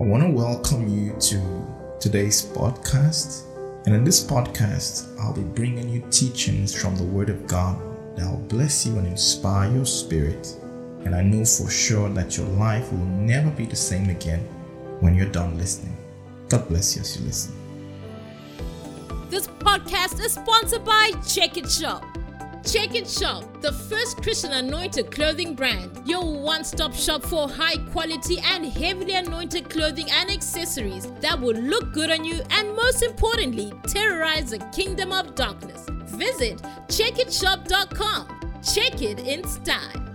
[0.00, 3.44] I want to welcome you to today's podcast.
[3.84, 7.78] And in this podcast, I'll be bringing you teachings from the Word of God
[8.16, 10.56] that will bless you and inspire your spirit.
[11.04, 14.40] And I know for sure that your life will never be the same again
[15.00, 15.98] when you're done listening.
[16.48, 17.54] God bless you as you listen.
[19.28, 22.06] This podcast is sponsored by Check It Shop.
[22.64, 27.76] Check It Shop, the first Christian anointed clothing brand, your one stop shop for high
[27.90, 33.02] quality and heavily anointed clothing and accessories that will look good on you and, most
[33.02, 35.86] importantly, terrorize the kingdom of darkness.
[36.16, 38.28] Visit checkitshop.com.
[38.62, 40.10] Check it in style.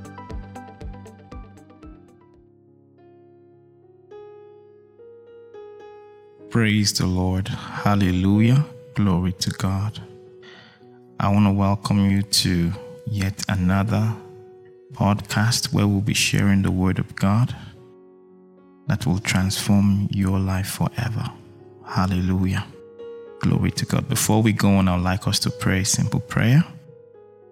[6.51, 7.47] Praise the Lord.
[7.49, 8.65] Hallelujah.
[8.93, 9.99] Glory to God.
[11.17, 12.73] I want to welcome you to
[13.07, 14.13] yet another
[14.91, 17.55] podcast where we'll be sharing the Word of God
[18.87, 21.31] that will transform your life forever.
[21.85, 22.65] Hallelujah.
[23.39, 24.09] Glory to God.
[24.09, 26.65] Before we go on, I'd like us to pray a simple prayer.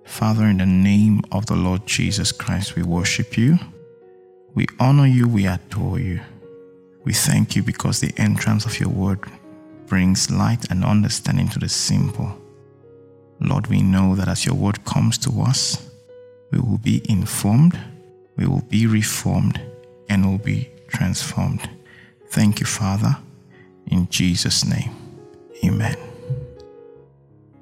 [0.03, 3.58] Father, in the name of the Lord Jesus Christ, we worship you.
[4.55, 5.27] We honor you.
[5.27, 6.20] We adore you.
[7.05, 9.20] We thank you because the entrance of your word
[9.88, 12.42] brings light and understanding to the simple.
[13.39, 15.89] Lord, we know that as your word comes to us,
[16.52, 17.78] we will be informed,
[18.38, 19.59] we will be reformed,
[20.09, 21.70] and will be transformed.
[22.30, 23.17] Thank you, Father,
[23.88, 24.92] in Jesus' name.
[25.66, 25.98] Amen.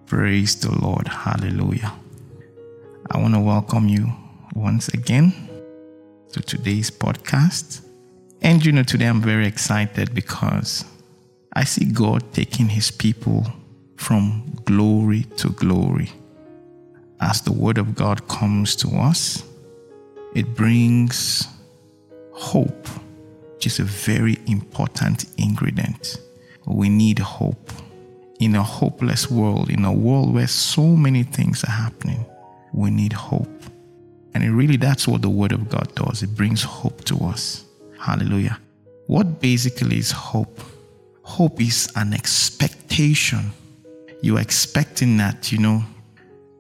[0.06, 1.08] Praise the Lord.
[1.08, 1.94] Hallelujah.
[3.10, 4.12] I want to welcome you
[4.56, 5.34] once again
[6.34, 7.86] to today's podcast.
[8.42, 10.84] And you know, today I'm very excited because
[11.54, 13.46] I see God taking his people
[14.02, 16.10] from glory to glory.
[17.20, 19.44] As the word of God comes to us,
[20.34, 21.48] it brings
[22.32, 22.88] hope,
[23.54, 26.20] which is a very important ingredient.
[26.66, 27.72] We need hope.
[28.40, 32.26] In a hopeless world, in a world where so many things are happening,
[32.74, 33.64] we need hope.
[34.34, 36.24] And it really, that's what the Word of God does.
[36.24, 37.66] It brings hope to us.
[38.00, 38.58] Hallelujah.
[39.06, 40.60] What basically is hope?
[41.22, 43.52] Hope is an expectation.
[44.22, 45.84] You're expecting that, you know,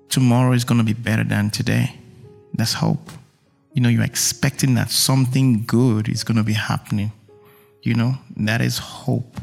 [0.09, 1.95] tomorrow is going to be better than today.
[2.53, 3.09] That's hope.
[3.73, 7.11] You know, you're expecting that something good is going to be happening.
[7.83, 9.37] You know, that is hope.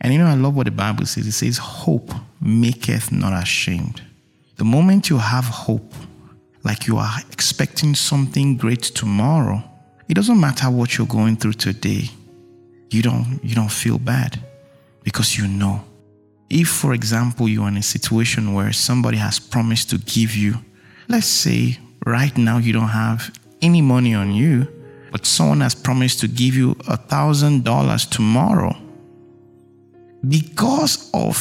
[0.00, 1.26] And you know, I love what the Bible says.
[1.26, 4.02] It says, Hope maketh not ashamed.
[4.56, 5.92] The moment you have hope,
[6.64, 9.62] like you are expecting something great tomorrow,
[10.08, 12.10] it doesn't matter what you're going through today.
[12.90, 14.40] You don't you don't feel bad
[15.04, 15.84] because you know.
[16.50, 20.54] If for example you are in a situation where somebody has promised to give you,
[21.08, 24.66] let's say right now you don't have any money on you,
[25.10, 28.76] but someone has promised to give you a thousand dollars tomorrow.
[30.28, 31.36] Because of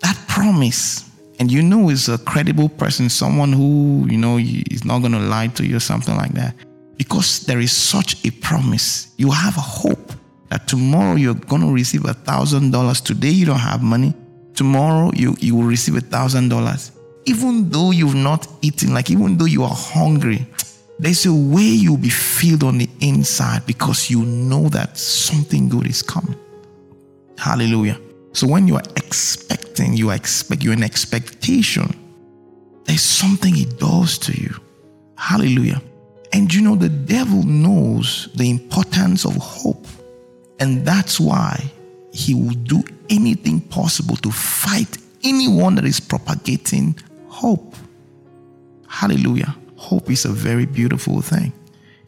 [0.00, 1.10] that promise,
[1.40, 5.20] and you know is a credible person, someone who you know is not going to
[5.20, 6.54] lie to you or something like that
[6.98, 9.14] because there is such a promise.
[9.16, 10.12] You have a hope
[10.50, 13.00] that tomorrow you're going to receive a thousand dollars.
[13.00, 14.12] Today you don't have money.
[14.58, 16.90] Tomorrow you, you will receive a thousand dollars.
[17.26, 20.44] Even though you've not eaten, like even though you are hungry,
[20.98, 25.86] there's a way you'll be filled on the inside because you know that something good
[25.86, 26.36] is coming.
[27.38, 28.00] Hallelujah.
[28.32, 31.94] So when you are expecting, you are expect you're in expectation.
[32.82, 34.56] There's something it does to you.
[35.16, 35.80] Hallelujah.
[36.32, 39.86] And you know, the devil knows the importance of hope.
[40.58, 41.62] And that's why
[42.12, 46.98] he will do anything possible to fight anyone that is propagating
[47.28, 47.74] hope.
[48.88, 49.54] Hallelujah.
[49.76, 51.52] Hope is a very beautiful thing.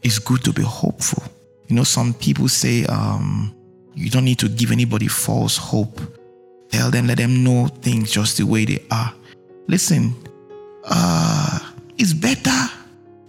[0.03, 1.23] It's good to be hopeful.
[1.67, 3.55] You know, some people say um,
[3.93, 6.01] you don't need to give anybody false hope.
[6.69, 9.13] Tell them, let them know things just the way they are.
[9.67, 10.15] Listen,
[10.85, 11.59] uh,
[11.97, 12.51] it's better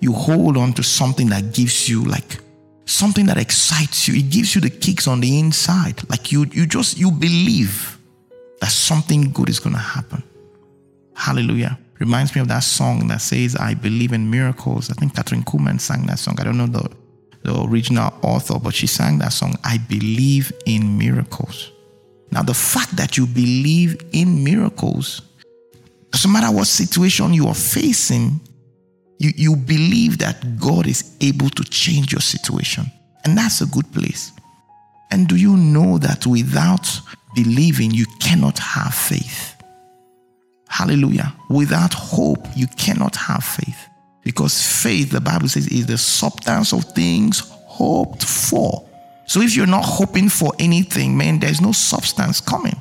[0.00, 2.41] you hold on to something that gives you like
[2.86, 4.14] something that excites you.
[4.14, 6.08] It gives you the kicks on the inside.
[6.08, 7.98] Like you, you just you believe
[8.60, 10.22] that something good is gonna happen.
[11.14, 11.78] Hallelujah.
[11.98, 14.90] Reminds me of that song that says, I believe in miracles.
[14.90, 16.36] I think Kathryn Kuhlman sang that song.
[16.40, 16.90] I don't know the,
[17.42, 21.70] the original author, but she sang that song, I believe in miracles.
[22.32, 25.22] Now, the fact that you believe in miracles,
[26.10, 28.40] doesn't matter what situation you are facing,
[29.22, 32.86] you, you believe that God is able to change your situation.
[33.24, 34.32] And that's a good place.
[35.12, 36.88] And do you know that without
[37.36, 39.54] believing, you cannot have faith?
[40.68, 41.32] Hallelujah.
[41.48, 43.88] Without hope, you cannot have faith.
[44.24, 48.88] Because faith, the Bible says, is the substance of things hoped for.
[49.26, 52.80] So if you're not hoping for anything, man, there's no substance coming.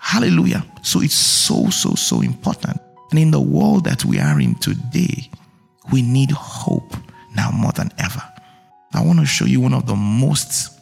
[0.00, 0.64] Hallelujah.
[0.82, 2.80] So it's so, so, so important.
[3.10, 5.30] And in the world that we are in today,
[5.92, 6.94] we need hope
[7.34, 8.22] now more than ever.
[8.94, 10.78] I want to show you one of the most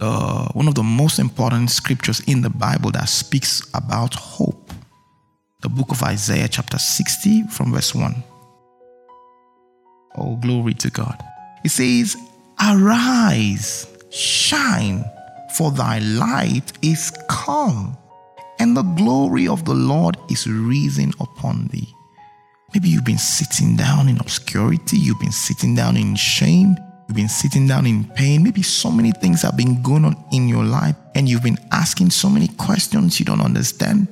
[0.00, 4.72] uh, one of the most important scriptures in the Bible that speaks about hope.
[5.60, 8.14] The book of Isaiah, chapter 60, from verse 1.
[10.16, 11.22] Oh, glory to God.
[11.64, 12.16] It says,
[12.60, 15.04] Arise, shine,
[15.54, 17.96] for thy light is come,
[18.62, 21.92] and the glory of the Lord is risen upon thee.
[22.72, 26.76] Maybe you've been sitting down in obscurity, you've been sitting down in shame,
[27.08, 28.44] you've been sitting down in pain.
[28.44, 32.10] Maybe so many things have been going on in your life, and you've been asking
[32.10, 34.06] so many questions you don't understand.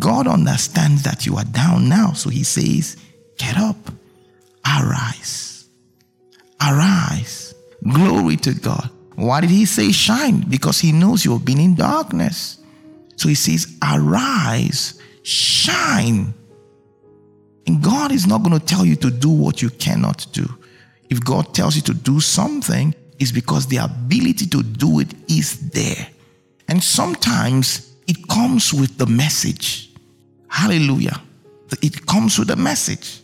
[0.00, 2.96] God understands that you are down now, so He says,
[3.38, 3.78] Get up,
[4.66, 5.68] arise,
[6.60, 7.54] arise.
[7.84, 8.90] Glory to God.
[9.14, 10.40] Why did He say shine?
[10.40, 12.58] Because He knows you've been in darkness.
[13.16, 16.34] So He says, Arise, shine.
[17.66, 20.46] And God is not going to tell you to do what you cannot do.
[21.10, 25.70] If God tells you to do something, it's because the ability to do it is
[25.70, 26.08] there.
[26.68, 29.90] And sometimes it comes with the message.
[30.48, 31.20] Hallelujah.
[31.82, 33.20] It comes with the message.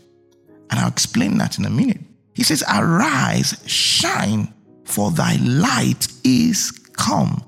[0.71, 2.01] And I'll explain that in a minute.
[2.35, 4.53] He says, Arise, shine,
[4.85, 7.45] for thy light is come,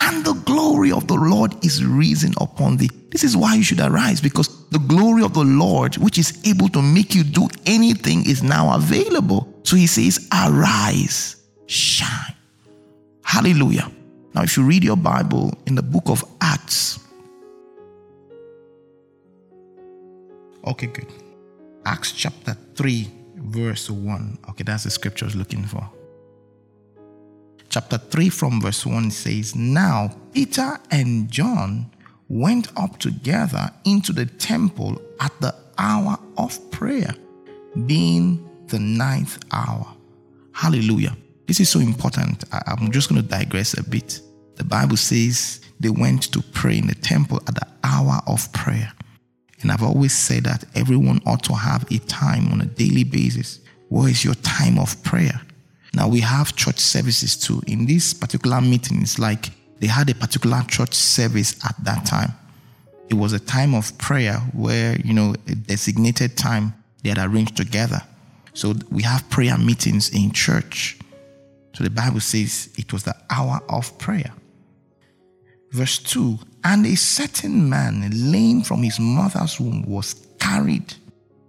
[0.00, 2.90] and the glory of the Lord is risen upon thee.
[3.10, 6.68] This is why you should arise, because the glory of the Lord, which is able
[6.70, 9.48] to make you do anything, is now available.
[9.62, 11.36] So he says, Arise,
[11.66, 12.34] shine.
[13.24, 13.90] Hallelujah.
[14.34, 16.98] Now, if you read your Bible in the book of Acts,
[20.66, 21.06] okay, good.
[21.86, 24.38] Acts chapter 3, verse 1.
[24.50, 25.88] Okay, that's the scripture I was looking for.
[27.74, 31.90] Chapter 3 from verse 1 says, Now Peter and John
[32.28, 37.12] went up together into the temple at the hour of prayer,
[37.86, 39.92] being the ninth hour.
[40.52, 41.16] Hallelujah.
[41.48, 42.44] This is so important.
[42.52, 44.20] I, am just going to digress a bit.
[44.54, 48.92] The Bible says they went to pray in the temple at the hour of prayer.
[49.62, 53.58] And I've always said that everyone ought to have a time on a daily basis.
[53.88, 55.40] Where is your time of prayer?
[55.94, 57.62] Now we have church services too.
[57.66, 59.50] In this particular meeting, it's like
[59.80, 62.32] they had a particular church service at that time.
[63.08, 67.56] It was a time of prayer where, you know, a designated time they had arranged
[67.56, 68.00] together.
[68.54, 70.98] So we have prayer meetings in church.
[71.74, 74.32] So the Bible says it was the hour of prayer.
[75.70, 80.94] Verse 2 And a certain man, lame from his mother's womb, was carried,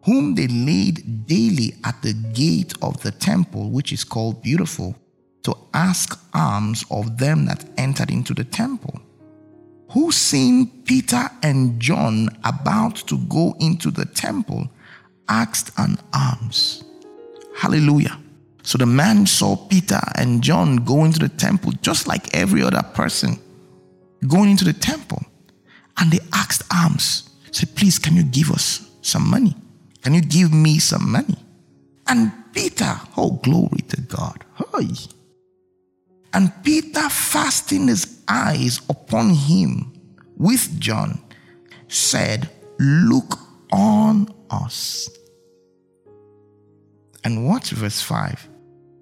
[0.06, 4.96] whom they laid daily at the gate of the temple, which is called Beautiful,
[5.42, 9.02] to ask alms of them that entered into the temple.
[9.92, 14.70] Who, seeing Peter and John about to go into the temple,
[15.28, 16.84] asked an alms.
[17.58, 18.20] Hallelujah.
[18.62, 22.84] So the man saw Peter and John go into the temple just like every other
[22.94, 23.40] person
[24.28, 25.24] going into the temple.
[25.98, 27.30] And they asked alms.
[27.52, 29.56] Said, please, can you give us some money?
[30.06, 31.36] Can you give me some money?
[32.06, 34.46] And Peter, oh, glory to God.
[34.56, 34.90] Hey.
[36.32, 40.00] And Peter, fasting his eyes upon him
[40.38, 41.20] with John,
[41.88, 43.40] said, Look
[43.72, 45.10] on us.
[47.24, 48.48] And watch verse 5.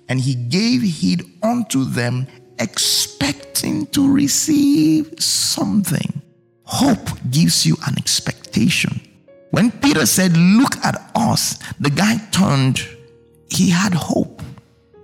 [0.07, 2.27] And he gave heed unto them,
[2.59, 6.21] expecting to receive something.
[6.63, 9.01] Hope gives you an expectation.
[9.53, 12.81] When Peter said, Look at us, the guy turned,
[13.51, 14.41] he had hope.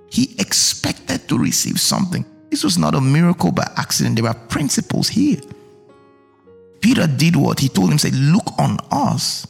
[0.10, 2.25] He expected to receive something.
[2.50, 5.39] This was not a miracle by accident, there were principles here.
[6.82, 9.46] Peter did what he told him, say, Look on us.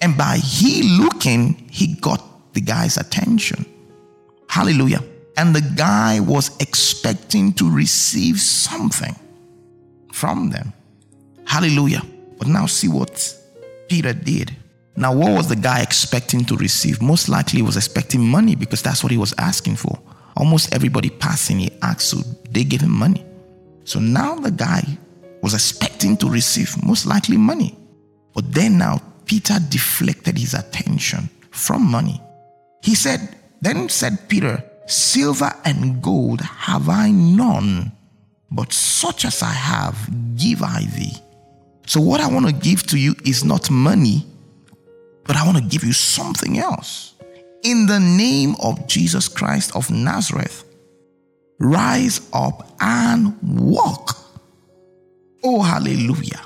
[0.00, 3.66] And by he looking, he got the guy's attention.
[4.48, 5.02] Hallelujah.
[5.36, 9.16] And the guy was expecting to receive something
[10.12, 10.72] from them.
[11.44, 12.02] Hallelujah.
[12.38, 13.34] But now see what
[13.88, 14.56] Peter did.
[14.96, 17.00] Now, what was the guy expecting to receive?
[17.00, 19.98] Most likely, he was expecting money because that's what he was asking for.
[20.36, 22.18] Almost everybody passing, he asked, so
[22.50, 23.24] they gave him money.
[23.84, 24.82] So now the guy
[25.42, 27.76] was expecting to receive most likely money.
[28.34, 32.20] But then now, Peter deflected his attention from money.
[32.82, 37.92] He said, Then said Peter, Silver and gold have I none,
[38.50, 41.14] but such as I have give I thee.
[41.88, 44.26] So, what I want to give to you is not money,
[45.24, 47.14] but I want to give you something else.
[47.62, 50.64] In the name of Jesus Christ of Nazareth,
[51.58, 54.18] rise up and walk.
[55.42, 56.42] Oh, hallelujah.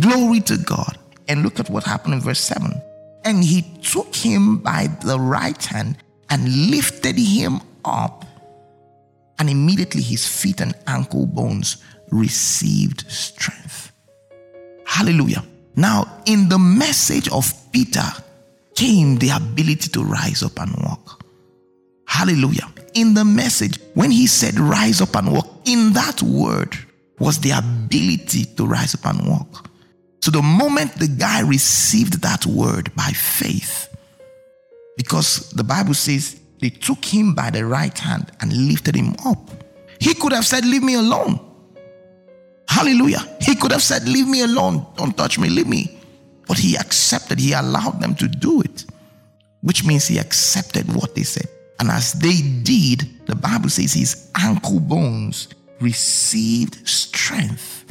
[0.00, 0.98] Glory to God.
[1.28, 2.72] And look at what happened in verse 7.
[3.24, 5.98] And he took him by the right hand
[6.30, 8.24] and lifted him up.
[9.38, 11.76] And immediately his feet and ankle bones
[12.10, 13.91] received strength.
[14.92, 15.42] Hallelujah.
[15.74, 18.04] Now, in the message of Peter
[18.74, 21.24] came the ability to rise up and walk.
[22.06, 22.68] Hallelujah.
[22.92, 26.76] In the message, when he said rise up and walk, in that word
[27.18, 29.70] was the ability to rise up and walk.
[30.20, 33.88] So the moment the guy received that word by faith,
[34.98, 39.38] because the Bible says they took him by the right hand and lifted him up.
[40.00, 41.40] He could have said, Leave me alone.
[42.68, 43.26] Hallelujah.
[43.40, 44.86] He could have said, Leave me alone.
[44.96, 45.48] Don't touch me.
[45.48, 45.98] Leave me.
[46.48, 48.84] But he accepted, he allowed them to do it,
[49.62, 51.48] which means he accepted what they said.
[51.80, 55.48] And as they did, the Bible says his ankle bones
[55.80, 57.84] received strength.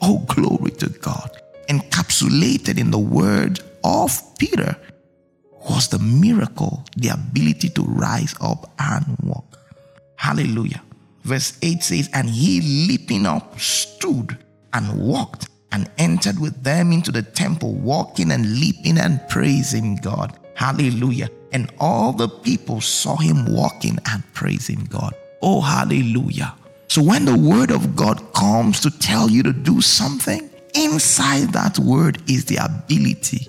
[0.00, 1.42] Oh, glory to God.
[1.68, 4.76] Encapsulated in the word of Peter
[5.68, 9.58] was the miracle, the ability to rise up and walk.
[10.16, 10.82] Hallelujah.
[11.24, 14.38] Verse 8 says, And he leaping up stood
[14.72, 20.38] and walked and entered with them into the temple, walking and leaping and praising God.
[20.54, 21.28] Hallelujah.
[21.52, 25.14] And all the people saw him walking and praising God.
[25.42, 26.54] Oh, hallelujah.
[26.88, 31.78] So when the word of God comes to tell you to do something, inside that
[31.78, 33.48] word is the ability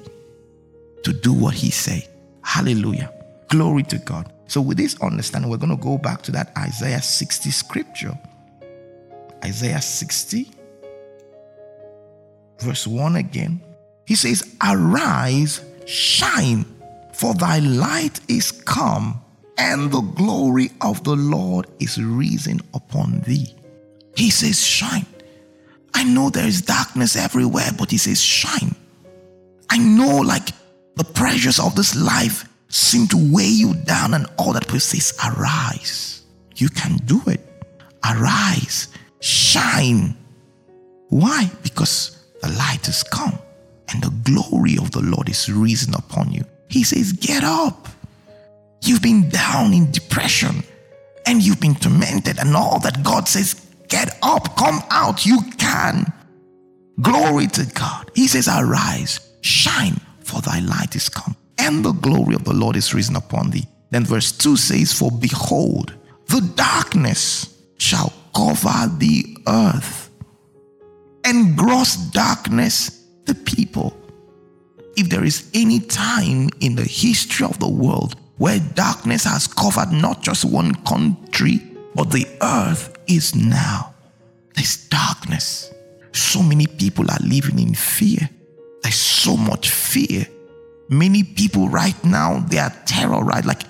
[1.03, 2.07] to do what he say.
[2.43, 3.11] Hallelujah.
[3.49, 4.31] Glory to God.
[4.47, 8.17] So with this understanding, we're going to go back to that Isaiah 60 scripture.
[9.43, 10.51] Isaiah 60
[12.59, 13.61] verse 1 again.
[14.05, 16.65] He says, Arise, shine,
[17.13, 19.21] for thy light is come,
[19.57, 23.53] and the glory of the Lord is risen upon thee.
[24.15, 25.05] He says, Shine.
[25.93, 28.75] I know there is darkness everywhere, but he says, Shine.
[29.69, 30.49] I know, like,
[30.95, 35.17] the pressures of this life seem to weigh you down, and all that person says,
[35.25, 36.23] Arise.
[36.55, 37.41] You can do it.
[38.03, 38.89] Arise,
[39.19, 40.15] shine.
[41.09, 41.49] Why?
[41.63, 43.37] Because the light has come
[43.89, 46.43] and the glory of the Lord is risen upon you.
[46.69, 47.87] He says, Get up.
[48.83, 50.63] You've been down in depression
[51.25, 56.11] and you've been tormented, and all that God says, Get up, come out, you can.
[57.01, 58.11] Glory to God.
[58.15, 62.75] He says, Arise, shine, for thy light is come, and the glory of the Lord
[62.75, 63.65] is risen upon thee.
[63.89, 65.95] Then verse 2 says, For behold,
[66.27, 70.11] the darkness shall cover the earth
[71.23, 73.97] and gross darkness the people.
[74.95, 79.91] If there is any time in the history of the world where darkness has covered
[79.91, 81.61] not just one country,
[81.95, 83.93] but the earth is now.
[84.53, 85.73] There's darkness.
[86.11, 88.29] So many people are living in fear.
[88.83, 90.27] There's so much fear.
[90.89, 93.45] Many people right now, they are terrorized.
[93.45, 93.63] Like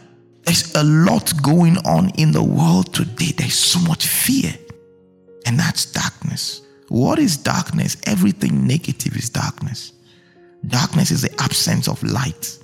[0.44, 3.32] there's a lot going on in the world today.
[3.36, 4.54] There's so much fear.
[5.46, 6.62] And that's darkness.
[6.90, 7.98] What is darkness?
[8.06, 9.94] Everything negative is darkness.
[10.68, 12.58] Darkness is the absence of light.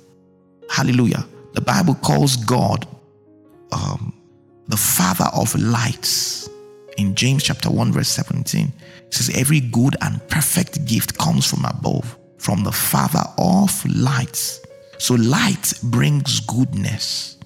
[0.70, 1.26] Hallelujah.
[1.54, 2.86] The Bible calls God
[3.72, 4.12] um,
[4.68, 6.48] the Father of lights.
[6.98, 8.72] In James chapter 1, verse 17,
[9.06, 14.60] it says, Every good and perfect gift comes from above, from the Father of lights.
[14.98, 17.36] So light brings goodness.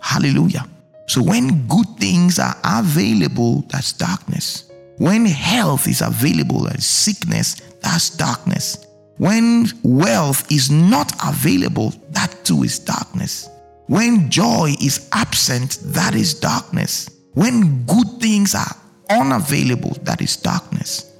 [0.00, 0.64] Hallelujah.
[1.08, 4.70] So when good things are available, that's darkness.
[4.98, 8.86] When health is available and sickness, that's darkness.
[9.16, 13.50] When wealth is not available, that too is darkness.
[13.86, 17.10] When joy is absent, that is darkness.
[17.32, 18.76] When good things are
[19.10, 21.12] unavailable, that is darkness.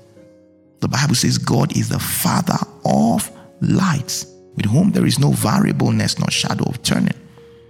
[0.81, 4.27] The Bible says God is the Father of lights,
[4.57, 7.19] with whom there is no variableness nor shadow of turning.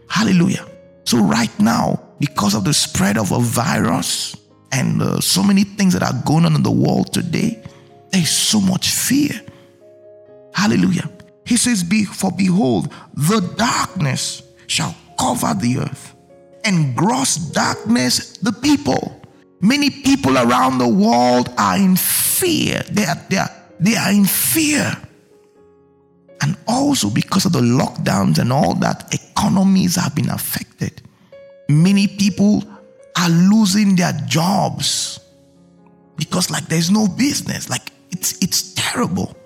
[0.08, 0.66] Hallelujah.
[1.04, 4.36] So, right now, because of the spread of a virus,
[4.72, 7.62] and uh, so many things that are going on in the world today,
[8.10, 9.40] there's so much fear.
[10.52, 11.10] Hallelujah.
[11.46, 16.14] He says, For behold, the darkness shall cover the earth,
[16.64, 19.20] and gross darkness the people.
[19.60, 22.82] Many people around the world are in fear.
[22.90, 24.92] They are, they are, they are in fear.
[26.44, 31.00] And also because of the lockdowns and all that, economies have been affected.
[31.68, 32.62] Many people
[33.16, 35.20] are losing their jobs
[36.16, 39.36] because like there's no business like it's it's terrible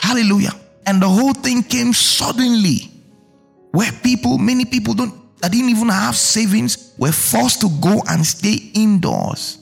[0.00, 0.52] hallelujah
[0.86, 2.90] and the whole thing came suddenly
[3.72, 8.26] where people many people don't that didn't even have savings were forced to go and
[8.26, 9.58] stay indoors.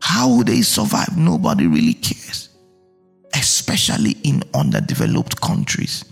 [0.00, 1.16] How would they survive?
[1.16, 2.49] Nobody really cares,
[3.34, 6.04] especially in underdeveloped countries.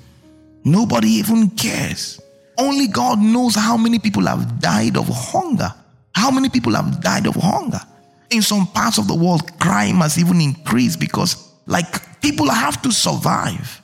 [0.64, 2.20] Nobody even cares.
[2.58, 5.72] Only God knows how many people have died of hunger.
[6.14, 7.80] How many people have died of hunger?
[8.30, 12.92] In some parts of the world, crime has even increased because, like, people have to
[12.92, 13.80] survive.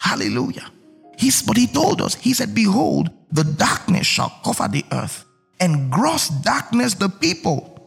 [0.00, 0.70] Hallelujah.
[1.18, 5.24] He's, but he told us, he said, Behold, the darkness shall cover the earth,
[5.60, 7.77] and gross darkness the people.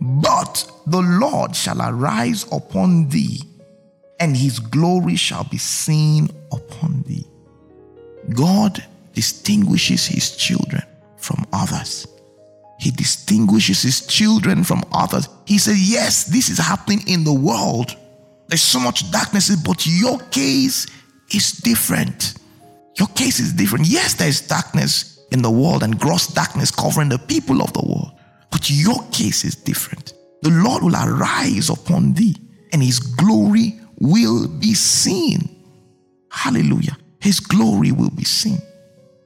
[0.00, 3.40] But the Lord shall arise upon thee,
[4.20, 7.26] and his glory shall be seen upon thee.
[8.30, 10.82] God distinguishes his children
[11.16, 12.06] from others.
[12.78, 15.28] He distinguishes his children from others.
[15.46, 17.96] He said, Yes, this is happening in the world.
[18.48, 20.86] There's so much darkness, but your case
[21.32, 22.34] is different.
[22.98, 23.86] Your case is different.
[23.86, 28.12] Yes, there's darkness in the world and gross darkness covering the people of the world,
[28.54, 30.14] but your case is different.
[30.42, 32.36] The Lord will arise upon thee,
[32.72, 35.40] and his glory will be seen.
[36.30, 36.96] Hallelujah.
[37.20, 38.62] His glory will be seen.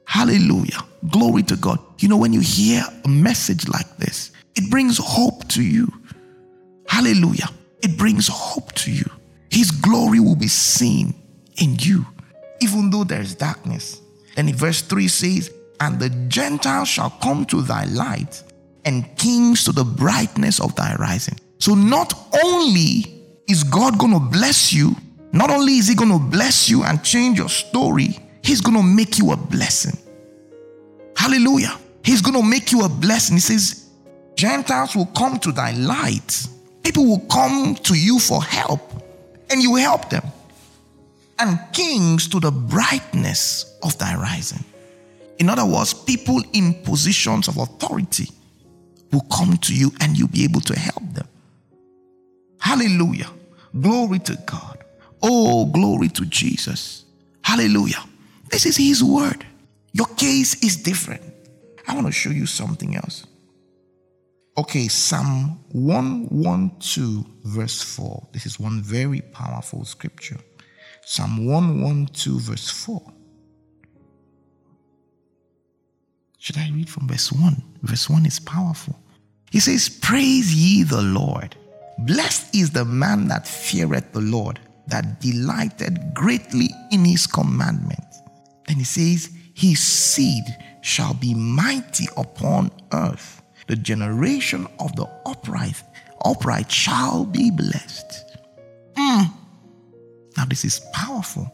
[0.07, 0.83] Hallelujah.
[1.11, 1.77] Glory to God.
[1.99, 5.93] You know, when you hear a message like this, it brings hope to you.
[6.87, 7.49] Hallelujah.
[7.83, 9.05] It brings hope to you.
[9.51, 11.13] His glory will be seen
[11.61, 12.03] in you,
[12.61, 14.01] even though there is darkness.
[14.35, 18.41] Then in verse 3 says, And the Gentiles shall come to thy light,
[18.85, 21.37] and kings to the brightness of thy rising.
[21.59, 24.95] So not only is God going to bless you,
[25.31, 28.83] not only is He going to bless you and change your story, He's going to
[28.83, 29.97] make you a blessing.
[31.15, 31.77] Hallelujah.
[32.03, 33.35] He's going to make you a blessing.
[33.35, 33.89] He says,
[34.35, 36.47] Gentiles will come to thy light.
[36.83, 38.81] People will come to you for help,
[39.49, 40.23] and you help them
[41.39, 44.63] and kings to the brightness of thy rising.
[45.39, 48.27] In other words, people in positions of authority
[49.11, 51.27] will come to you and you'll be able to help them.
[52.59, 53.29] Hallelujah.
[53.79, 54.83] Glory to God.
[55.21, 57.05] Oh, glory to Jesus.
[57.43, 58.03] Hallelujah.
[58.49, 59.45] This is His word.
[59.93, 61.21] Your case is different.
[61.87, 63.25] I want to show you something else.
[64.57, 68.27] Okay, Psalm 112, verse 4.
[68.33, 70.37] This is one very powerful scripture.
[71.05, 73.01] Psalm 112, verse 4.
[76.39, 77.63] Should I read from verse 1?
[77.83, 78.97] Verse 1 is powerful.
[79.51, 81.55] He says, Praise ye the Lord.
[81.99, 88.21] Blessed is the man that feareth the Lord, that delighted greatly in his commandments.
[88.67, 90.45] Then he says, His seed
[90.81, 93.41] shall be mighty upon earth.
[93.67, 95.83] The generation of the upright,
[96.23, 98.37] upright shall be blessed.
[98.95, 99.33] Mm.
[100.37, 101.51] Now, this is powerful.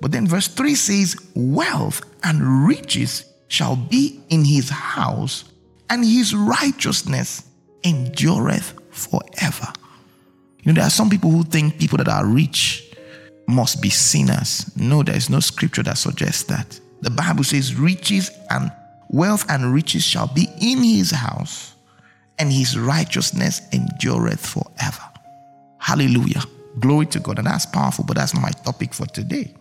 [0.00, 5.44] But then verse 3 says, Wealth and riches shall be in his house,
[5.90, 7.44] and his righteousness
[7.84, 9.72] endureth forever.
[10.62, 12.94] You know, there are some people who think people that are rich
[13.46, 14.70] must be sinners.
[14.76, 16.80] No, there is no scripture that suggests that.
[17.02, 18.72] The Bible says, Riches and
[19.10, 21.74] wealth and riches shall be in his house,
[22.38, 25.02] and his righteousness endureth forever.
[25.78, 26.42] Hallelujah.
[26.80, 27.38] Glory to God.
[27.38, 29.54] And that's powerful, but that's not my topic for today.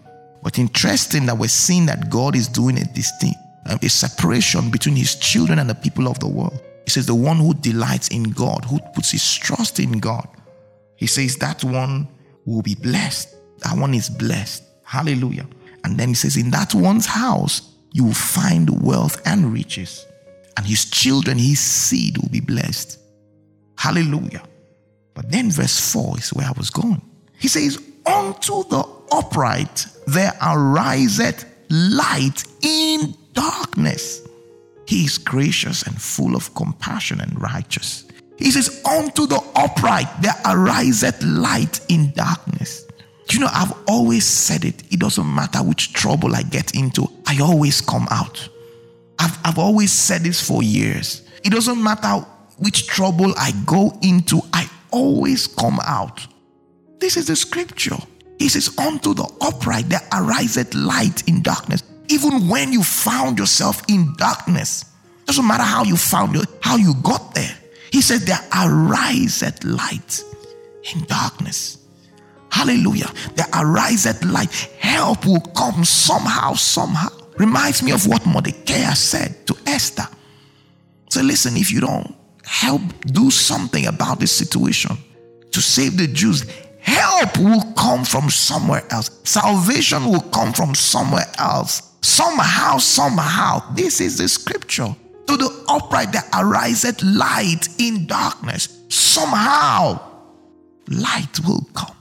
[0.44, 4.96] But interesting that we're seeing that God is doing a distinct, um, a separation between
[4.96, 6.62] his children and the people of the world.
[6.84, 10.28] He says, the one who delights in God, who puts his trust in God,
[10.98, 12.10] he says that one
[12.46, 13.34] will be blessed.
[13.60, 14.64] That one is blessed.
[14.84, 15.48] Hallelujah.
[15.86, 20.06] And then he says, in that one's house, you will find wealth and riches.
[20.58, 23.00] And his children, his seed will be blessed.
[23.78, 24.44] Hallelujah.
[25.14, 27.02] But then verse 4 is where I was going.
[27.40, 34.22] He says, Unto the upright there ariseth light in darkness.
[34.88, 38.06] He is gracious and full of compassion and righteous.
[38.38, 42.86] He says, Unto the upright there ariseth light in darkness.
[43.32, 44.84] You know, I've always said it.
[44.92, 48.50] It doesn't matter which trouble I get into, I always come out.
[49.20, 51.28] I've, I've always said this for years.
[51.44, 52.26] It doesn't matter
[52.58, 56.26] which trouble I go into, I always come out.
[57.00, 57.98] This is the scripture.
[58.40, 61.84] He says, Unto the upright there ariseth light in darkness.
[62.10, 64.86] Even when you found yourself in darkness,
[65.26, 67.56] doesn't matter how you found it, how you got there.
[67.92, 70.24] He said, There ariseth light
[70.94, 71.78] in darkness.
[72.50, 73.12] Hallelujah.
[73.36, 74.52] There ariseth light.
[74.80, 77.10] Help will come somehow, somehow.
[77.38, 80.08] Reminds me of what Mordecai said to Esther.
[81.10, 84.98] So listen, if you don't help do something about this situation
[85.52, 86.46] to save the Jews.
[86.84, 89.10] Help will come from somewhere else.
[89.24, 91.92] Salvation will come from somewhere else.
[92.02, 94.94] somehow, somehow, this is the scripture.
[95.28, 98.68] To the upright there ariseth light in darkness.
[98.90, 100.02] Somehow,
[100.90, 101.96] light will come.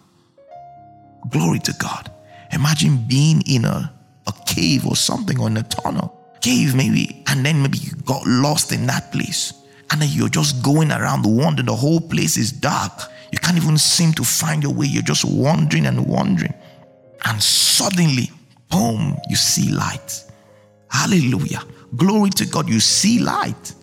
[1.30, 2.10] Glory to God.
[2.52, 3.92] Imagine being in a,
[4.26, 6.18] a cave or something or in a tunnel.
[6.40, 9.54] Cave, maybe, and then maybe you got lost in that place.
[9.92, 11.66] And then you're just going around wandering.
[11.66, 12.92] The whole place is dark.
[13.32, 14.86] You can't even seem to find your way.
[14.86, 16.54] You're just wandering and wandering.
[17.24, 18.30] And suddenly,
[18.70, 20.24] boom, you see light.
[20.90, 21.62] Hallelujah.
[21.96, 22.68] Glory to God.
[22.68, 23.74] You see light.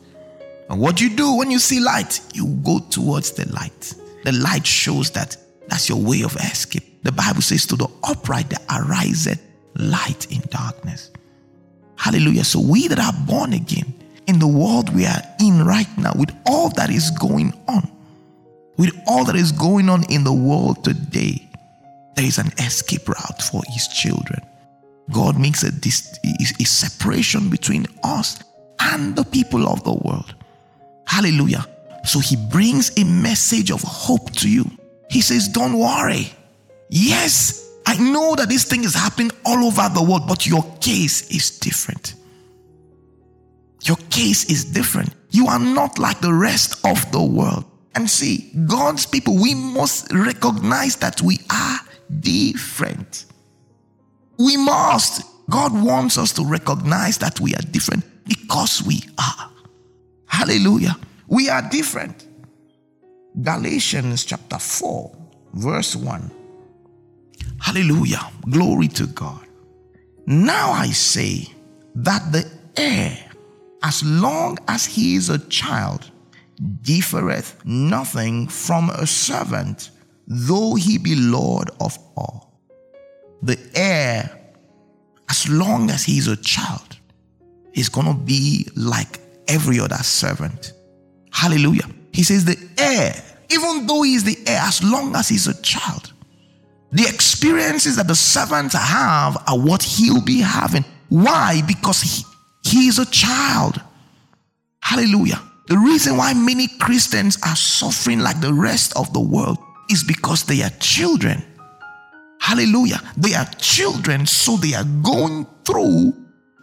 [0.70, 3.96] And what you do when you see light, you go towards the light.
[4.24, 5.36] The light shows that
[5.68, 7.04] that's your way of escape.
[7.04, 9.42] The Bible says, To the upright there ariseth
[9.76, 11.12] light in darkness.
[11.96, 12.44] Hallelujah.
[12.44, 13.94] So we that are born again
[14.28, 17.90] in the world we are in right now, with all that is going on,
[18.80, 21.46] with all that is going on in the world today,
[22.16, 24.40] there is an escape route for his children.
[25.12, 28.42] God makes a, a separation between us
[28.80, 30.34] and the people of the world.
[31.08, 31.66] Hallelujah.
[32.06, 34.64] So he brings a message of hope to you.
[35.10, 36.32] He says, Don't worry.
[36.90, 41.30] Yes, I know that this thing is happening all over the world, but your case
[41.30, 42.16] is different.
[43.84, 45.14] Your case is different.
[45.32, 47.66] You are not like the rest of the world.
[47.96, 51.80] And see, God's people, we must recognize that we are
[52.20, 53.26] different.
[54.38, 55.24] We must.
[55.50, 59.52] God wants us to recognize that we are different because we are.
[60.28, 60.96] Hallelujah.
[61.28, 62.28] We are different.
[63.42, 65.12] Galatians chapter 4,
[65.54, 66.32] verse 1.
[67.60, 68.32] Hallelujah.
[68.50, 69.46] Glory to God.
[70.26, 71.48] Now I say
[71.96, 73.18] that the heir,
[73.84, 76.12] as long as he is a child,
[76.82, 79.92] differeth nothing from a servant,
[80.28, 82.60] though he be Lord of all.
[83.42, 84.38] The heir,
[85.30, 86.98] as long as he is a child,
[87.74, 90.74] is going to be like every other servant.
[91.32, 91.88] Hallelujah.
[92.12, 93.14] He says, the heir,
[93.50, 96.14] even though he is the heir, as long as he's a child,
[96.92, 100.84] the experiences that the servants have are what he'll be having.
[101.10, 101.62] Why?
[101.68, 102.24] Because he,
[102.66, 103.80] he is a child.
[104.82, 105.42] Hallelujah.
[105.70, 109.60] The reason why many Christians are suffering like the rest of the world
[109.92, 111.44] is because they are children.
[112.40, 113.00] Hallelujah.
[113.16, 116.14] They are children, so they are going through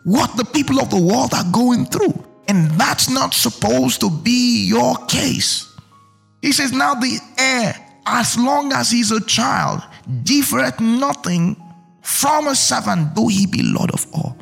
[0.02, 2.14] what the people of the world are going through.
[2.48, 5.72] And that's not supposed to be your case.
[6.42, 9.82] He says, Now the heir, as long as he's a child,
[10.24, 11.56] differeth nothing
[12.02, 14.36] from a servant, though he be Lord of all.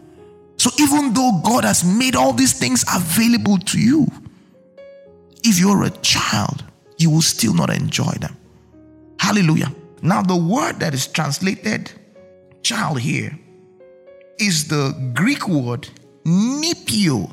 [0.56, 4.06] So even though God has made all these things available to you,
[5.44, 6.64] if you're a child,
[6.98, 8.36] you will still not enjoy them.
[9.20, 9.72] Hallelujah.
[10.02, 11.90] Now, the word that is translated
[12.62, 13.38] child here
[14.38, 15.88] is the Greek word
[16.24, 17.30] nipio.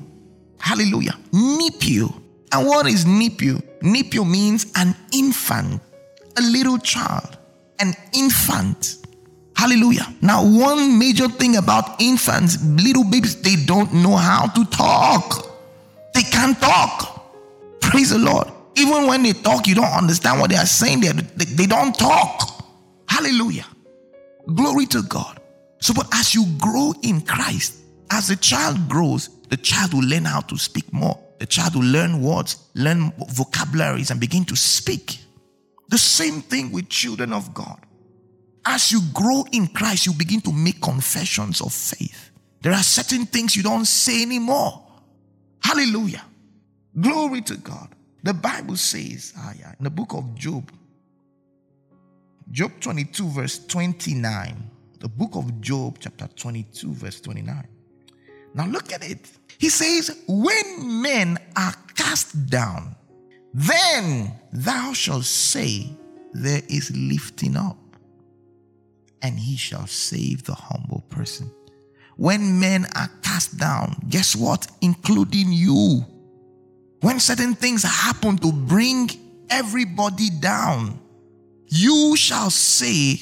[0.60, 1.18] Hallelujah.
[1.32, 2.14] Nipio.
[2.54, 3.62] And what is nipio?
[3.82, 5.82] Nipio means an infant,
[6.38, 7.38] a little child,
[7.80, 8.98] an infant.
[9.56, 10.08] Hallelujah.
[10.22, 15.48] Now, one major thing about infants, little babies, they don't know how to talk.
[16.14, 17.11] They can't talk.
[17.92, 18.48] Praise the Lord.
[18.78, 21.02] Even when they talk, you don't understand what they are saying.
[21.02, 22.64] They, they, they don't talk.
[23.10, 23.66] Hallelujah.
[24.56, 25.42] Glory to God.
[25.82, 30.24] So, but as you grow in Christ, as the child grows, the child will learn
[30.24, 31.20] how to speak more.
[31.40, 35.18] The child will learn words, learn vocabularies, and begin to speak.
[35.90, 37.86] The same thing with children of God.
[38.66, 42.32] As you grow in Christ, you begin to make confessions of faith.
[42.62, 44.82] There are certain things you don't say anymore.
[45.62, 46.24] Hallelujah.
[47.00, 47.90] Glory to God.
[48.24, 50.72] The Bible says, ah, yeah, in the book of Job,
[52.52, 54.70] Job 22, verse 29.
[55.00, 57.68] The book of Job, chapter 22, verse 29.
[58.54, 59.30] Now look at it.
[59.58, 62.96] He says, When men are cast down,
[63.54, 65.90] then thou shalt say,
[66.34, 67.78] There is lifting up,
[69.22, 71.50] and he shall save the humble person.
[72.18, 74.68] When men are cast down, guess what?
[74.82, 76.06] Including you.
[77.02, 79.10] When certain things happen to bring
[79.50, 81.00] everybody down,
[81.68, 83.20] you shall say,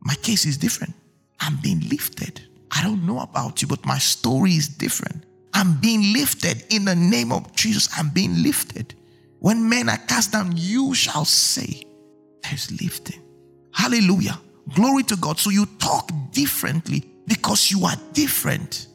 [0.00, 0.94] My case is different.
[1.40, 2.40] I'm being lifted.
[2.70, 5.24] I don't know about you, but my story is different.
[5.52, 7.88] I'm being lifted in the name of Jesus.
[7.96, 8.94] I'm being lifted.
[9.40, 11.82] When men are cast down, you shall say,
[12.42, 13.20] There's lifting.
[13.72, 14.38] Hallelujah.
[14.74, 15.38] Glory to God.
[15.38, 18.86] So you talk differently because you are different.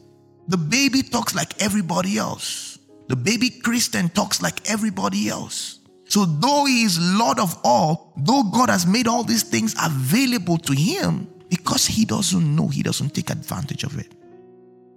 [0.48, 2.75] The baby talks like everybody else.
[3.08, 5.80] The baby Christian talks like everybody else.
[6.08, 10.58] So, though he is Lord of all, though God has made all these things available
[10.58, 14.12] to him, because he doesn't know, he doesn't take advantage of it.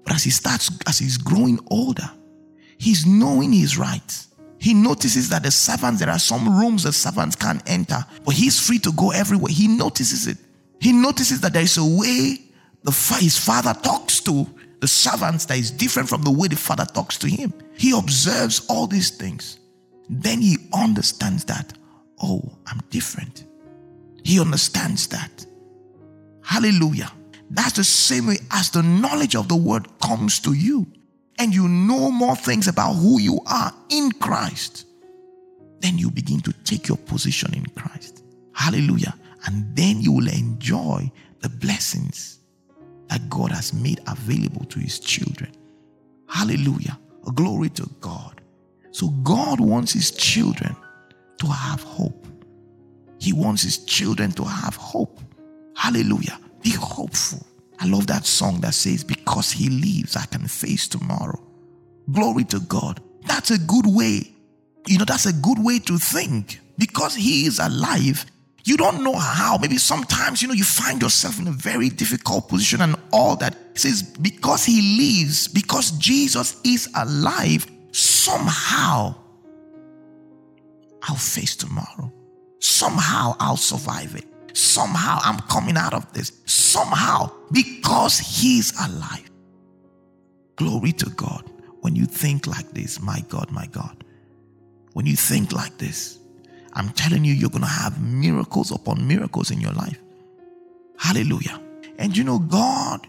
[0.03, 2.09] But as he starts, as he's growing older,
[2.77, 4.25] he's knowing he's right.
[4.59, 8.59] He notices that the servants, there are some rooms the servants can't enter, but he's
[8.59, 9.51] free to go everywhere.
[9.51, 10.37] He notices it.
[10.79, 12.37] He notices that there is a way
[12.83, 14.47] the, his father talks to
[14.79, 17.53] the servants that is different from the way the father talks to him.
[17.79, 19.57] He observes all these things.
[20.09, 21.71] Then he understands that,
[22.21, 23.45] oh, I'm different.
[24.21, 25.45] He understands that.
[26.43, 27.09] Hallelujah.
[27.49, 30.87] That's the same way as the knowledge of the word comes to you
[31.37, 34.85] and you know more things about who you are in Christ.
[35.79, 38.25] Then you begin to take your position in Christ.
[38.51, 39.15] Hallelujah.
[39.45, 42.39] And then you will enjoy the blessings
[43.07, 45.53] that God has made available to his children.
[46.27, 46.99] Hallelujah.
[47.35, 48.41] Glory to God.
[48.91, 50.75] So God wants his children
[51.39, 52.25] to have hope.
[53.19, 55.19] He wants his children to have hope.
[55.75, 56.39] Hallelujah.
[56.61, 57.45] Be hopeful.
[57.79, 61.41] I love that song that says, Because he lives, I can face tomorrow.
[62.11, 63.01] Glory to God.
[63.25, 64.33] That's a good way.
[64.87, 66.59] You know, that's a good way to think.
[66.77, 68.25] Because he is alive,
[68.69, 69.57] you don't know how.
[69.57, 73.55] Maybe sometimes, you know, you find yourself in a very difficult position and all that.
[73.71, 79.15] It says, Because he lives, because Jesus is alive, somehow
[81.01, 82.13] I'll face tomorrow.
[82.59, 84.25] Somehow I'll survive it.
[84.55, 86.31] Somehow I'm coming out of this.
[86.45, 89.29] Somehow, because He's alive.
[90.57, 91.49] Glory to God.
[91.81, 94.03] When you think like this, my God, my God,
[94.93, 96.18] when you think like this,
[96.79, 99.99] I'm telling you, you're going to have miracles upon miracles in your life.
[100.97, 101.61] Hallelujah.
[101.97, 103.05] And you know, God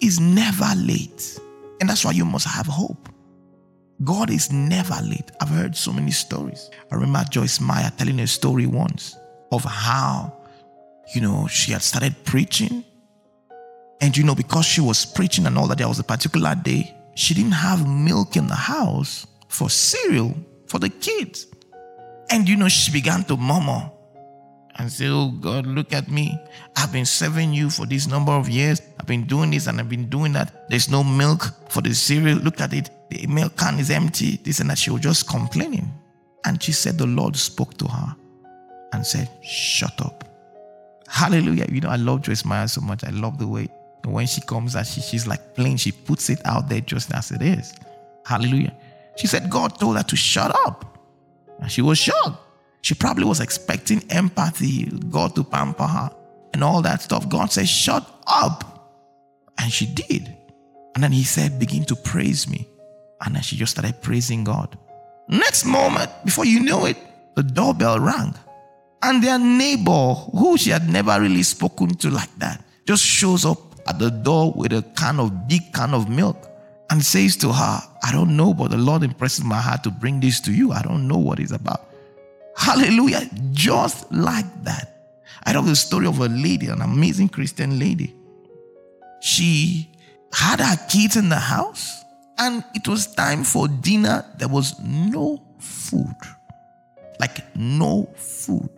[0.00, 1.38] is never late.
[1.80, 3.08] And that's why you must have hope.
[4.04, 5.30] God is never late.
[5.40, 6.70] I've heard so many stories.
[6.90, 9.16] I remember Joyce Meyer telling a story once
[9.52, 10.36] of how
[11.14, 12.84] you know, she had started preaching.
[14.00, 16.94] And, you know, because she was preaching and all that, there was a particular day,
[17.14, 21.46] she didn't have milk in the house for cereal for the kids.
[22.30, 23.90] And, you know, she began to murmur
[24.78, 26.38] and say, Oh God, look at me.
[26.76, 28.82] I've been serving you for this number of years.
[28.98, 30.68] I've been doing this and I've been doing that.
[30.68, 32.38] There's no milk for the cereal.
[32.38, 32.90] Look at it.
[33.10, 34.38] The milk can is empty.
[34.42, 34.78] This and that.
[34.78, 35.88] She was just complaining.
[36.44, 38.16] And she said, The Lord spoke to her
[38.92, 40.24] and said, Shut up.
[41.08, 41.66] Hallelujah.
[41.70, 43.04] You know, I love Joyce Meyer so much.
[43.04, 43.68] I love the way
[44.06, 47.30] when she comes and she, she's like plain, she puts it out there just as
[47.30, 47.74] it is.
[48.24, 48.74] Hallelujah.
[49.16, 50.95] She said God told her to shut up.
[51.60, 52.42] And she was shocked.
[52.82, 56.10] She probably was expecting empathy, God to pamper her,
[56.52, 57.28] and all that stuff.
[57.28, 58.72] God said, Shut up.
[59.58, 60.36] And she did.
[60.94, 62.68] And then he said, Begin to praise me.
[63.24, 64.78] And then she just started praising God.
[65.28, 66.96] Next moment, before you know it,
[67.34, 68.34] the doorbell rang.
[69.02, 73.58] And their neighbor, who she had never really spoken to like that, just shows up
[73.88, 76.48] at the door with a can of big can of milk
[76.90, 80.20] and says to her, I don't know, but the Lord impresses my heart to bring
[80.20, 80.72] this to you.
[80.72, 81.88] I don't know what it's about.
[82.56, 83.28] Hallelujah.
[83.50, 84.92] Just like that.
[85.44, 88.14] I know the story of a lady, an amazing Christian lady.
[89.20, 89.90] She
[90.32, 92.02] had her kids in the house
[92.38, 94.24] and it was time for dinner.
[94.38, 96.16] There was no food
[97.20, 98.70] like no food.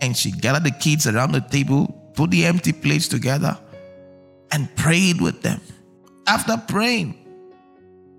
[0.00, 3.58] And she gathered the kids around the table, put the empty plates together,
[4.52, 5.60] and prayed with them.
[6.26, 7.25] After praying,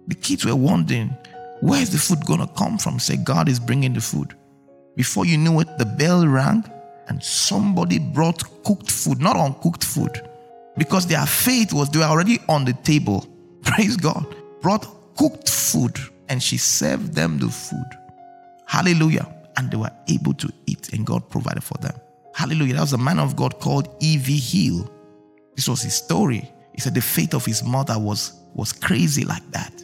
[0.07, 1.15] the kids were wondering,
[1.61, 2.99] where is the food going to come from?
[2.99, 4.35] Say, God is bringing the food.
[4.95, 6.63] Before you knew it, the bell rang
[7.07, 10.27] and somebody brought cooked food, not uncooked food,
[10.77, 13.25] because their faith was they were already on the table.
[13.63, 14.25] Praise God.
[14.61, 15.97] Brought cooked food
[16.29, 17.85] and she served them the food.
[18.65, 21.93] Hallelujah and they were able to eat, and God provided for them.
[22.33, 22.75] Hallelujah.
[22.75, 24.39] That was a man of God called E.V.
[24.39, 24.89] Hill.
[25.55, 26.49] This was his story.
[26.73, 29.83] He said the faith of his mother was, was crazy like that.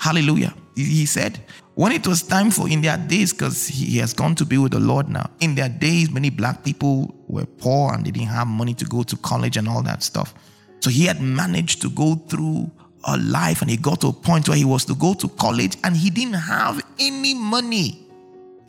[0.00, 0.54] Hallelujah.
[0.74, 1.38] He said,
[1.74, 4.72] when it was time for in their days, because he has gone to be with
[4.72, 8.46] the Lord now, in their days, many black people were poor and they didn't have
[8.46, 10.32] money to go to college and all that stuff.
[10.80, 12.70] So he had managed to go through
[13.04, 15.76] a life and he got to a point where he was to go to college
[15.84, 18.06] and he didn't have any money.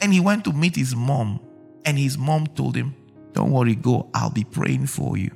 [0.02, 1.40] And he went to meet his mom,
[1.86, 2.94] and his mom told him,
[3.34, 5.32] Don't worry, go, I'll be praying for you.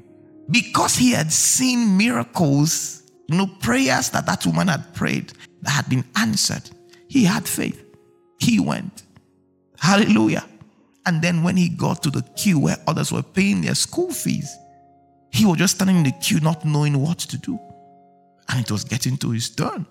[0.49, 5.31] Because he had seen miracles, you know, prayers that that woman had prayed
[5.71, 6.69] had been answered,
[7.07, 7.81] he had faith.
[8.39, 9.03] He went.
[9.79, 10.45] Hallelujah.
[11.05, 14.55] And then when he got to the queue where others were paying their school fees,
[15.31, 17.59] he was just standing in the queue not knowing what to do.
[18.49, 19.85] And it was getting to his turn.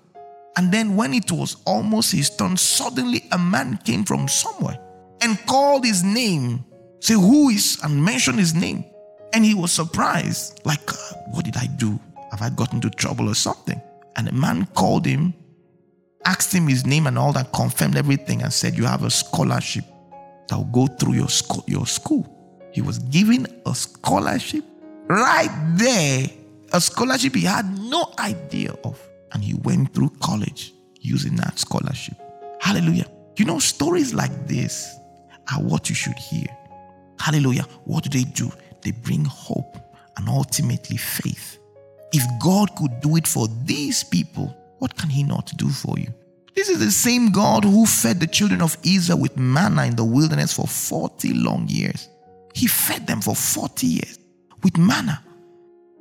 [0.57, 4.79] And then when it was almost his turn, suddenly a man came from somewhere
[5.21, 6.65] and called his name.
[7.01, 8.85] Say, who is, and mentioned his name.
[9.33, 10.61] And he was surprised.
[10.65, 11.99] Like, uh, what did I do?
[12.31, 13.81] Have I gotten into trouble or something?
[14.17, 15.35] And the man called him,
[16.25, 19.85] asked him his name and all that, confirmed everything, and said, You have a scholarship
[20.49, 21.65] that will go through your school.
[21.67, 22.31] Your school.
[22.73, 24.65] He was given a scholarship
[25.09, 26.27] right there,
[26.73, 29.01] a scholarship he had no idea of.
[29.33, 32.15] And he went through college using that scholarship.
[32.61, 33.07] Hallelujah.
[33.37, 34.95] You know, stories like this
[35.53, 36.47] are what you should hear.
[37.19, 37.67] Hallelujah.
[37.85, 38.51] What do they do?
[38.83, 39.77] They bring hope
[40.17, 41.59] and ultimately faith.
[42.13, 44.55] If God could do it for these people,
[44.85, 46.13] what can He not do for you?
[46.55, 50.05] This is the same God who fed the children of Israel with manna in the
[50.05, 52.11] wilderness for 40 long years.
[52.53, 54.19] He fed them for 40 years
[54.63, 55.25] with manna.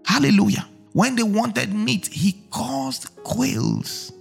[0.06, 0.68] Hallelujah.
[0.92, 4.12] When they wanted meat, He caused quails,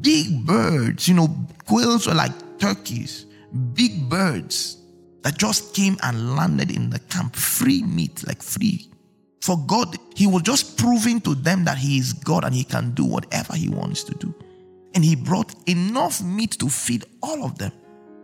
[0.00, 1.08] big birds.
[1.08, 1.28] You know,
[1.66, 3.26] quails were like turkeys,
[3.74, 4.76] big birds
[5.22, 7.34] that just came and landed in the camp.
[7.34, 8.88] Free meat, like free.
[9.40, 12.92] For God, He was just proving to them that He is God and He can
[12.92, 14.34] do whatever He wants to do.
[14.94, 17.72] And He brought enough meat to feed all of them.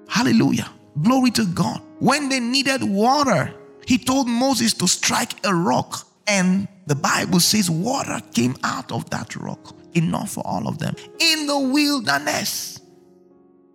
[0.09, 0.71] Hallelujah.
[1.03, 1.81] Glory to God.
[1.99, 3.55] When they needed water,
[3.87, 6.07] He told Moses to strike a rock.
[6.27, 10.95] And the Bible says water came out of that rock, enough for all of them
[11.21, 12.81] in the wilderness.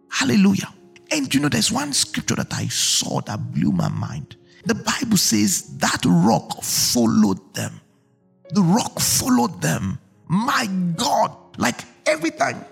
[0.10, 0.74] Hallelujah.
[1.12, 4.36] And you know, there's one scripture that I saw that blew my mind.
[4.66, 7.80] The Bible says that rock followed them.
[8.52, 10.00] The rock followed them.
[10.28, 11.36] My God.
[11.58, 12.64] Like every time.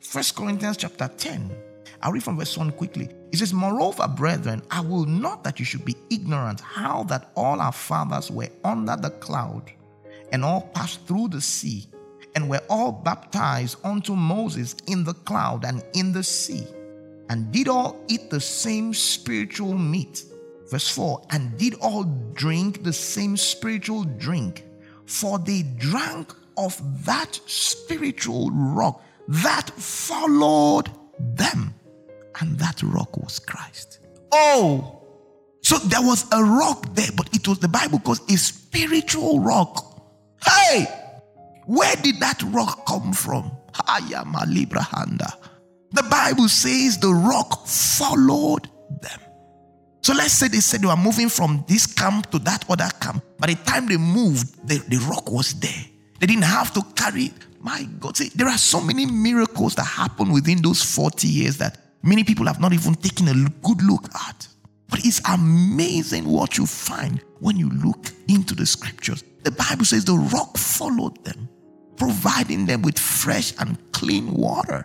[0.00, 1.50] First Corinthians chapter 10.
[2.02, 3.08] I'll read from verse 1 quickly.
[3.32, 7.60] It says, Moreover, brethren, I will not that you should be ignorant how that all
[7.60, 9.72] our fathers were under the cloud
[10.30, 11.86] and all passed through the sea
[12.34, 16.66] and were all baptized unto Moses in the cloud and in the sea,
[17.30, 20.24] and did all eat the same spiritual meat.
[20.70, 24.64] Verse 4 And did all drink the same spiritual drink,
[25.06, 31.74] for they drank of that spiritual rock that followed them,
[32.40, 34.00] and that rock was Christ.
[34.32, 35.02] Oh,
[35.62, 40.02] so there was a rock there, but it was the Bible calls a spiritual rock.
[40.44, 40.86] Hey!
[41.66, 43.50] Where did that rock come from?
[45.94, 48.68] The Bible says the rock followed
[49.00, 49.20] them.
[50.02, 53.22] So let's say they said they were moving from this camp to that other camp.
[53.38, 55.84] By the time they moved, the, the rock was there.
[56.18, 57.32] They didn't have to carry.
[57.60, 61.78] My God, see, there are so many miracles that happen within those 40 years that
[62.02, 64.48] many people have not even taken a good look at.
[64.88, 69.22] But it's amazing what you find when you look into the scriptures.
[69.44, 71.48] The Bible says the rock followed them
[71.96, 74.84] providing them with fresh and clean water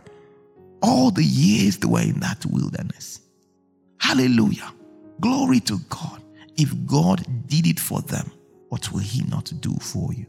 [0.82, 3.22] all the years they were in that wilderness.
[4.00, 4.74] Hallelujah.
[5.20, 6.22] Glory to God.
[6.58, 8.32] If God did it for them,
[8.70, 10.26] what will He not do for you?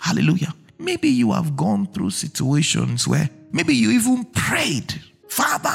[0.00, 0.54] Hallelujah.
[0.78, 5.74] Maybe you have gone through situations where maybe you even prayed, Father,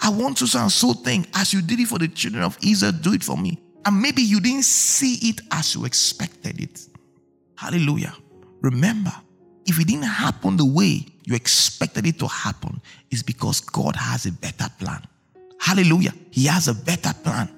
[0.00, 2.92] I want to and so thing as you did it for the children of Israel,
[2.92, 3.58] do it for me.
[3.84, 6.86] And maybe you didn't see it as you expected it.
[7.56, 8.14] Hallelujah.
[8.60, 9.12] Remember,
[9.66, 14.26] if it didn't happen the way you expected it to happen, is because God has
[14.26, 15.02] a better plan.
[15.60, 16.14] Hallelujah.
[16.30, 17.50] He has a better plan.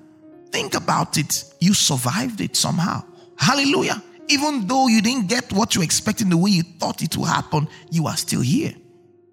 [0.51, 1.45] Think about it.
[1.61, 3.05] You survived it somehow.
[3.37, 4.03] Hallelujah.
[4.29, 7.69] Even though you didn't get what you expected the way you thought it would happen,
[7.91, 8.73] you are still here.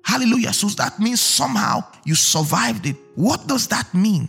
[0.04, 0.52] Hallelujah.
[0.52, 2.98] So that means somehow you survived it.
[3.16, 4.28] What does that mean?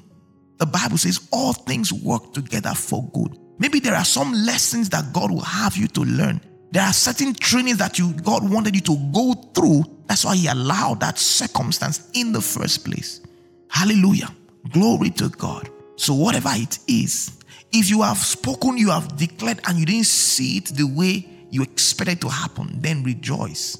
[0.58, 3.36] The Bible says all things work together for good.
[3.58, 6.40] Maybe there are some lessons that God will have you to learn
[6.76, 9.84] there are certain trainings that you God wanted you to go through.
[10.06, 13.20] That's why He allowed that circumstance in the first place.
[13.68, 14.30] Hallelujah.
[14.70, 15.70] Glory to God.
[15.96, 17.38] So, whatever it is,
[17.72, 21.62] if you have spoken, you have declared, and you didn't see it the way you
[21.62, 23.78] expected to happen, then rejoice.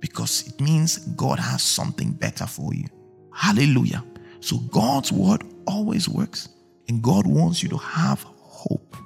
[0.00, 2.86] Because it means God has something better for you.
[3.32, 4.04] Hallelujah.
[4.40, 6.48] So, God's word always works,
[6.88, 8.96] and God wants you to have hope.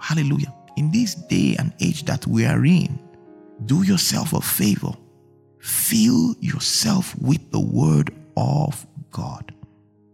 [0.00, 2.98] Hallelujah in this day and age that we are in,
[3.66, 4.92] do yourself a favor.
[5.60, 9.54] Fill yourself with the word of God.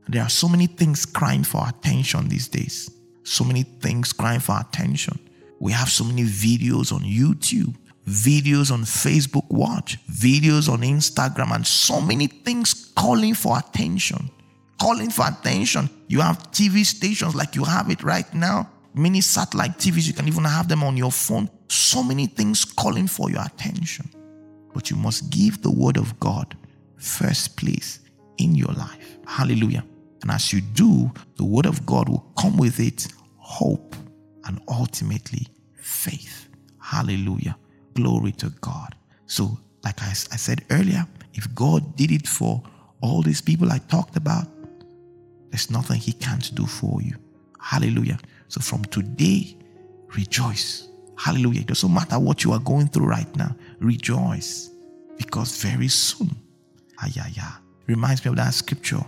[0.08, 2.90] There are so many things crying for attention these days.
[3.22, 5.18] So many things crying for attention.
[5.60, 7.74] We have so many videos on YouTube,
[8.06, 14.30] videos on Facebook Watch, videos on Instagram, and so many things calling for attention.
[14.80, 15.88] Calling for attention.
[16.08, 20.28] You have TV stations like you have it right now many satellite TVs, you can
[20.28, 21.50] even have them on your phone.
[21.68, 24.08] So many things calling for your attention.
[24.74, 26.54] But you must give the word of God
[26.98, 28.00] first place
[28.38, 29.18] in your life.
[29.26, 29.84] Hallelujah.
[30.22, 33.08] And as you do, the word of God will come with it
[33.38, 33.94] hope
[34.46, 36.48] and ultimately faith.
[36.80, 37.56] Hallelujah.
[37.94, 38.94] Glory to God.
[39.26, 42.62] So, like I, I said earlier, if God did it for
[43.00, 44.46] all these people I talked about,
[45.50, 47.16] there's nothing He can't do for you.
[47.60, 48.18] Hallelujah.
[48.48, 49.56] So, from today,
[50.16, 50.88] rejoice.
[51.16, 51.60] Hallelujah.
[51.60, 54.70] It doesn't matter what you are going through right now, rejoice
[55.16, 56.34] because very soon,
[57.02, 59.04] ayaya, reminds me of that scripture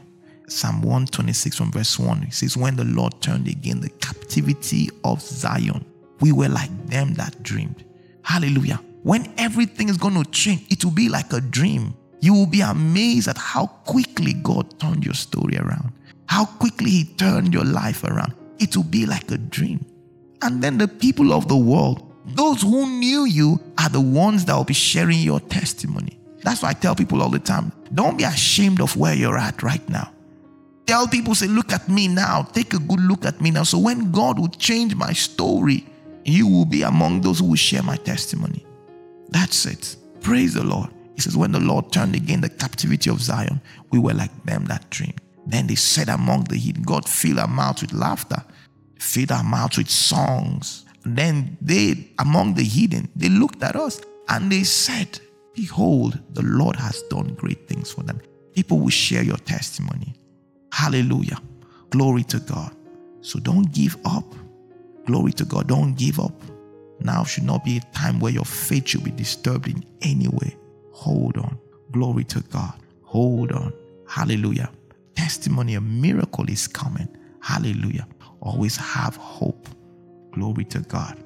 [0.48, 2.22] Psalm 126 from verse 1.
[2.24, 5.84] It says, When the Lord turned again the captivity of Zion,
[6.20, 7.84] we were like them that dreamed.
[8.22, 8.80] Hallelujah.
[9.02, 11.94] When everything is going to change, it will be like a dream.
[12.20, 15.92] You will be amazed at how quickly God turned your story around,
[16.28, 18.34] how quickly He turned your life around.
[18.59, 19.84] It will be like a dream.
[20.43, 24.57] And then the people of the world, those who knew you, are the ones that
[24.57, 26.18] will be sharing your testimony.
[26.43, 29.62] That's why I tell people all the time don't be ashamed of where you're at
[29.62, 30.12] right now.
[30.87, 32.43] Tell people, say, look at me now.
[32.43, 33.64] Take a good look at me now.
[33.64, 35.84] So when God will change my story,
[36.24, 38.64] you will be among those who will share my testimony.
[39.30, 39.97] That's it.
[40.20, 40.91] Praise the Lord.
[41.16, 43.61] He says, when the Lord turned again the captivity of Zion,
[43.91, 45.14] we were like them that dream.
[45.47, 48.45] Then they said among the heathen, God filled our mouths with laughter,
[49.07, 50.84] filled our mouths with songs.
[51.04, 55.20] And then they, among the heathen, they looked at us and they said,
[55.54, 58.20] Behold, the Lord has done great things for them.
[58.54, 60.14] People will share your testimony.
[60.72, 61.38] Hallelujah.
[61.90, 62.74] Glory to God.
[63.20, 64.24] So don't give up.
[65.07, 65.68] Glory to God.
[65.68, 66.34] Don't give up.
[67.00, 70.57] Now should not be a time where your faith should be disturbed in any way.
[70.92, 71.59] Hold on.
[71.92, 72.74] Glory to God.
[73.04, 73.72] Hold on.
[74.09, 74.70] Hallelujah.
[75.14, 77.09] Testimony, a miracle is coming.
[77.40, 78.07] Hallelujah.
[78.47, 79.68] Always have hope.
[80.30, 81.22] Glory to God.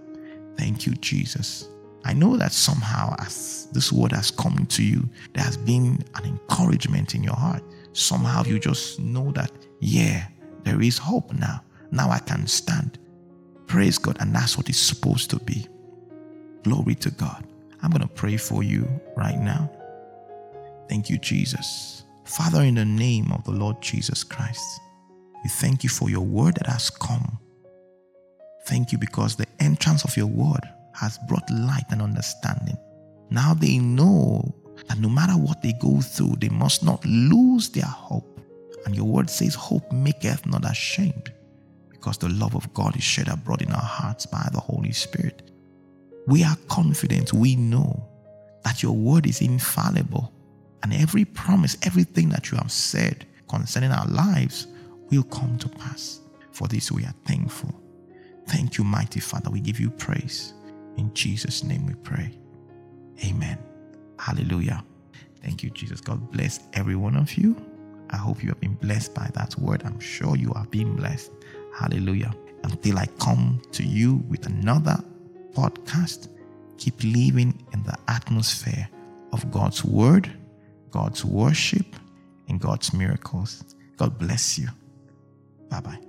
[0.56, 1.68] Thank you, Jesus.
[2.04, 6.24] I know that somehow, as this word has come to you, there has been an
[6.24, 7.62] encouragement in your heart
[7.92, 9.50] somehow you just know that,
[9.80, 10.26] yeah,
[10.64, 11.62] there is hope now.
[11.90, 12.98] Now I can stand.
[13.66, 14.16] Praise God.
[14.20, 15.66] And that's what it's supposed to be.
[16.62, 17.44] Glory to God.
[17.82, 19.70] I'm going to pray for you right now.
[20.88, 22.04] Thank you, Jesus.
[22.24, 24.80] Father, in the name of the Lord Jesus Christ,
[25.43, 27.38] we thank you for your word that has come.
[28.66, 32.76] Thank you because the entrance of your word has brought light and understanding.
[33.30, 34.55] Now they know
[34.88, 38.41] that no matter what they go through, they must not lose their hope.
[38.84, 41.32] And your word says, Hope maketh not ashamed,
[41.91, 45.51] because the love of God is shed abroad in our hearts by the Holy Spirit.
[46.26, 48.09] We are confident, we know
[48.64, 50.32] that your word is infallible,
[50.82, 54.66] and every promise, everything that you have said concerning our lives
[55.11, 56.20] will come to pass.
[56.52, 57.74] For this we are thankful.
[58.46, 59.50] Thank you, mighty Father.
[59.50, 60.54] We give you praise.
[60.96, 62.38] In Jesus' name we pray.
[63.24, 63.58] Amen.
[64.18, 64.84] Hallelujah.
[65.42, 66.00] Thank you, Jesus.
[66.00, 67.56] God bless every one of you.
[68.11, 69.82] I hope you have been blessed by that word.
[69.84, 71.30] I'm sure you have been blessed.
[71.78, 72.34] Hallelujah.
[72.64, 75.02] Until I come to you with another
[75.52, 76.28] podcast,
[76.76, 78.88] keep living in the atmosphere
[79.32, 80.30] of God's word,
[80.90, 81.86] God's worship,
[82.48, 83.64] and God's miracles.
[83.96, 84.68] God bless you.
[85.70, 86.00] Bye bye.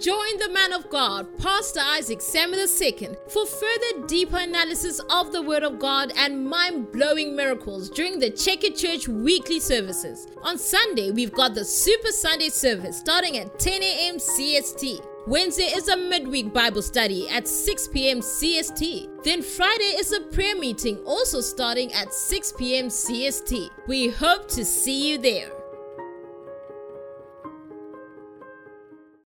[0.00, 5.42] Join the man of God, Pastor Isaac Samuel II, for further deeper analysis of the
[5.42, 10.26] Word of God and mind blowing miracles during the Check It Church weekly services.
[10.42, 14.16] On Sunday, we've got the Super Sunday service starting at 10 a.m.
[14.16, 15.04] CST.
[15.26, 18.20] Wednesday is a midweek Bible study at 6 p.m.
[18.20, 19.22] CST.
[19.22, 22.88] Then Friday is a prayer meeting also starting at 6 p.m.
[22.88, 23.68] CST.
[23.86, 25.59] We hope to see you there.